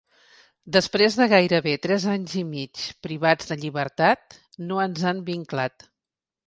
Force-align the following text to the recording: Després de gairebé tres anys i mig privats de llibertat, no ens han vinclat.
Després 0.77 1.17
de 1.19 1.27
gairebé 1.33 1.75
tres 1.83 2.07
anys 2.15 2.33
i 2.39 2.41
mig 2.55 2.87
privats 3.09 3.53
de 3.53 3.59
llibertat, 3.63 4.41
no 4.71 4.85
ens 4.89 5.09
han 5.13 5.23
vinclat. 5.33 5.89